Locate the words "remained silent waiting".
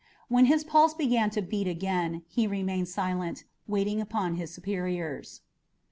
2.47-4.01